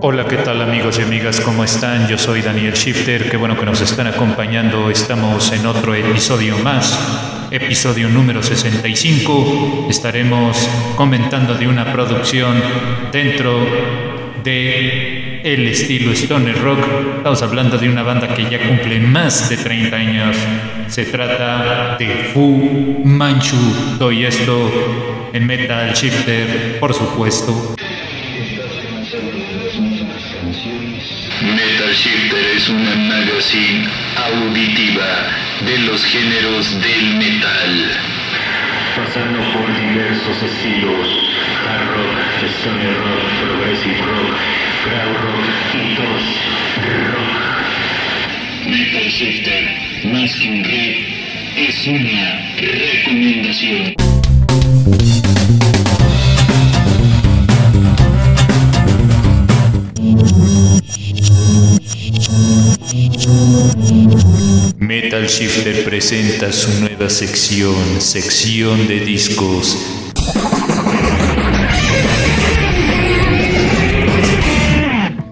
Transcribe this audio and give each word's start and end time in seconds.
Hola, 0.00 0.28
¿qué 0.28 0.36
tal 0.36 0.62
amigos 0.62 0.96
y 1.00 1.02
amigas? 1.02 1.40
¿Cómo 1.40 1.64
están? 1.64 2.06
Yo 2.06 2.16
soy 2.16 2.40
Daniel 2.40 2.72
Shifter, 2.72 3.28
qué 3.28 3.36
bueno 3.36 3.58
que 3.58 3.66
nos 3.66 3.80
están 3.80 4.06
acompañando. 4.06 4.90
Estamos 4.90 5.50
en 5.50 5.66
otro 5.66 5.92
episodio 5.92 6.56
más, 6.58 7.48
episodio 7.50 8.08
número 8.08 8.40
65. 8.40 9.88
Estaremos 9.90 10.56
comentando 10.94 11.54
de 11.54 11.66
una 11.66 11.92
producción 11.92 12.62
dentro 13.10 13.58
de 14.44 15.40
el 15.42 15.66
estilo 15.66 16.12
stoner 16.12 16.62
rock. 16.62 16.78
Estamos 17.16 17.42
hablando 17.42 17.76
de 17.76 17.88
una 17.88 18.04
banda 18.04 18.32
que 18.32 18.48
ya 18.48 18.68
cumple 18.68 19.00
más 19.00 19.48
de 19.50 19.56
30 19.56 19.96
años. 19.96 20.36
Se 20.86 21.06
trata 21.06 21.96
de 21.98 22.30
Fu 22.32 23.02
Manchu. 23.04 23.56
Doy 23.98 24.26
esto 24.26 25.28
en 25.32 25.44
Metal 25.44 25.92
Shifter, 25.92 26.78
por 26.78 26.94
supuesto. 26.94 27.74
Es 32.38 32.68
una 32.68 32.94
magazine 32.94 33.88
auditiva 34.16 35.26
de 35.66 35.78
los 35.78 36.04
géneros 36.04 36.70
del 36.80 37.16
metal. 37.16 37.90
Pasando 38.96 39.40
por 39.52 39.66
diversos 39.76 40.42
estilos, 40.44 41.08
hard 41.66 41.88
rock, 41.96 42.16
stoner 42.60 42.96
rock, 42.96 43.24
progressive 43.42 43.98
rock, 44.02 44.36
crowd 44.84 45.16
rock 45.24 45.46
y 45.74 45.94
dos 45.96 46.22
rock. 47.12 47.48
Metal 48.68 49.08
Shifter, 49.08 50.12
más 50.12 50.32
que 50.36 50.48
un 50.48 50.62
riff, 50.62 51.08
es 51.56 51.86
una 51.88 52.40
recomendación. 52.56 54.17
Metal 65.10 65.26
Shifter 65.26 65.84
presenta 65.86 66.52
su 66.52 66.80
nueva 66.80 67.08
sección, 67.08 67.98
sección 67.98 68.86
de 68.86 69.00
discos. 69.00 69.74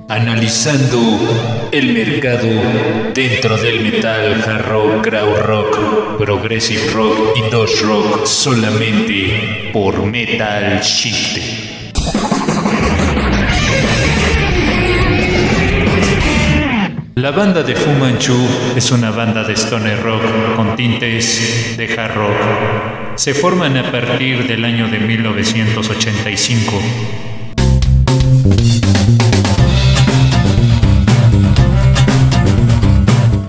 Analizando 0.08 1.68
el 1.72 1.92
mercado 1.92 2.48
dentro 3.12 3.58
del 3.58 3.82
metal, 3.82 4.42
hard 4.46 4.66
rock, 4.66 5.02
crowd 5.02 5.40
rock, 5.42 6.16
progressive 6.24 6.90
rock 6.94 7.36
y 7.36 7.50
dos 7.50 7.82
rock 7.82 8.24
solamente 8.24 9.68
por 9.74 10.06
Metal 10.06 10.80
Shifter. 10.80 11.66
La 17.26 17.32
banda 17.32 17.64
de 17.64 17.74
Fu 17.74 17.90
Manchu 17.90 18.36
es 18.76 18.92
una 18.92 19.10
banda 19.10 19.42
de 19.42 19.56
stoner 19.56 20.00
rock 20.00 20.22
con 20.54 20.76
tintes 20.76 21.76
de 21.76 21.92
hard 21.92 22.14
rock. 22.14 23.16
Se 23.16 23.34
forman 23.34 23.76
a 23.76 23.90
partir 23.90 24.46
del 24.46 24.64
año 24.64 24.86
de 24.86 25.00
1985. 25.00 26.80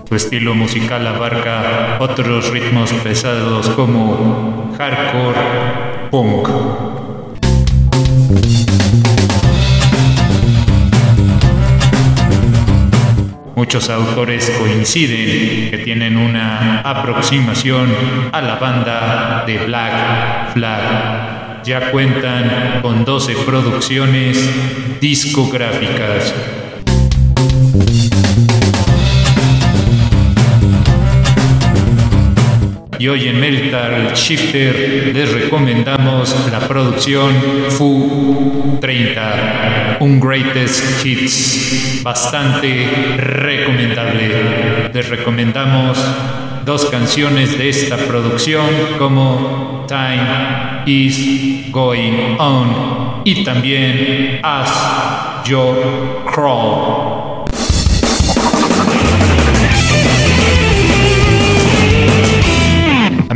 Su 0.09 0.15
estilo 0.15 0.55
musical 0.55 1.05
abarca 1.05 1.97
otros 1.99 2.49
ritmos 2.49 2.91
pesados 2.93 3.69
como 3.69 4.73
hardcore, 4.75 5.37
punk. 6.09 6.49
Muchos 13.57 13.89
autores 13.89 14.51
coinciden 14.59 15.71
que 15.71 15.79
tienen 15.79 16.15
una 16.15 16.81
aproximación 16.81 17.91
a 18.31 18.39
la 18.39 18.57
banda 18.57 19.45
de 19.47 19.57
Black 19.65 20.53
Flag. 20.53 21.63
Ya 21.63 21.89
cuentan 21.89 22.81
con 22.83 23.03
12 23.03 23.33
producciones 23.47 24.47
discográficas. 25.01 26.35
Y 32.99 33.07
hoy 33.07 33.27
en 33.27 33.39
Metal 33.39 34.13
Shifter 34.13 35.11
les 35.15 35.33
recomendamos 35.33 36.35
la 36.51 36.59
producción 36.59 37.33
Fu 37.69 38.77
30, 38.81 39.76
un 39.99 40.19
greatest 40.19 41.03
hits 41.03 42.01
bastante 42.03 43.15
recomendable. 43.17 44.89
Les 44.93 45.09
recomendamos 45.09 45.97
dos 46.65 46.85
canciones 46.85 47.57
de 47.57 47.69
esta 47.69 47.97
producción 47.97 48.65
como 48.97 49.85
Time 49.87 50.83
is 50.85 51.71
Going 51.71 52.35
On 52.39 53.21
y 53.25 53.43
también 53.43 54.39
As 54.43 55.45
Your 55.45 56.25
Crawl. 56.33 57.37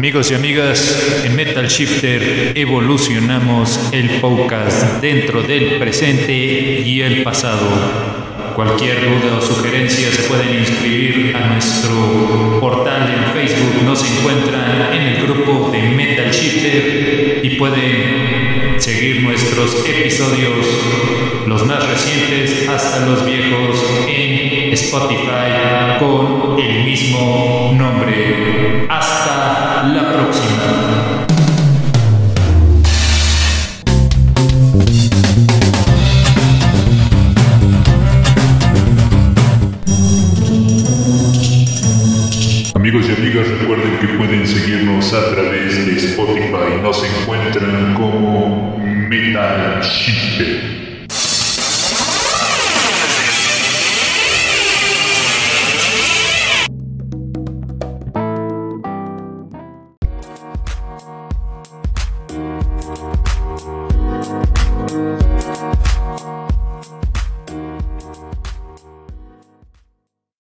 Amigos 0.02 0.32
y 0.32 0.34
amigas, 0.34 1.22
en 1.24 1.36
Metal 1.36 1.68
Shifter 1.68 2.54
evolucionamos 2.56 3.80
el 3.92 4.10
podcast 4.20 5.00
dentro 5.00 5.44
del 5.44 5.78
presente 5.78 6.34
y 6.84 7.02
el 7.02 7.22
pasado. 7.22 7.68
Cualquier 8.56 9.00
duda 9.02 9.38
o 9.38 9.42
sugerencia 9.42 10.12
se 10.12 10.24
pueden 10.24 10.58
inscribir 10.58 11.36
a 11.36 11.52
nuestro 11.52 12.60
portal 12.60 13.14
en 13.14 13.32
Facebook. 13.32 13.84
Nos 13.86 14.04
encuentran 14.04 14.92
en 14.92 15.04
el 15.04 15.22
grupo 15.22 15.70
de 15.72 15.84
Metal 15.84 16.32
Shifter 16.32 17.42
y 17.44 17.50
pueden 17.58 18.82
seguir 18.82 19.22
nuestros 19.22 19.86
episodios, 19.88 20.66
los 21.46 21.64
más 21.68 21.88
recientes 21.88 22.68
hasta 22.68 23.06
los 23.06 23.24
viejos, 23.24 23.86
en 24.10 24.74
Spotify 24.74 26.00
con 26.00 26.60
el 26.60 26.86
mismo 26.86 27.76
nombre. 27.78 28.61
Amigos 42.74 43.06
y 43.08 43.12
amigas, 43.14 43.48
recuerden 43.48 43.98
que 44.00 44.08
pueden 44.18 44.46
seguirnos 44.46 45.14
a 45.14 45.34
través 45.34 45.86
de 45.86 45.98
Spotify. 45.98 46.82
Nos 46.82 47.04
encuentran 47.04 47.94
como 47.94 48.78
Metal 48.78 49.82
Shifter. 49.82 50.81